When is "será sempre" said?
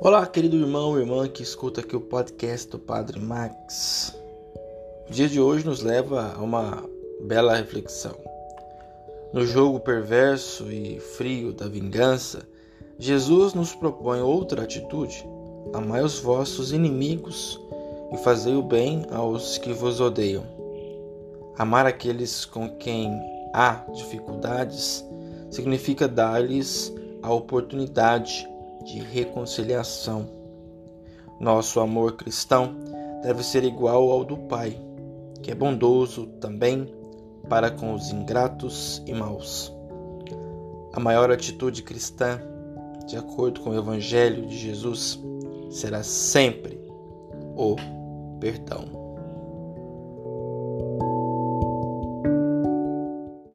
45.70-46.80